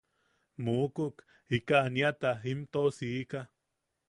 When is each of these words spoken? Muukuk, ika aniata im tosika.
Muukuk, 0.69 1.15
ika 1.57 1.77
aniata 1.91 2.31
im 2.53 2.59
tosika. 2.75 3.47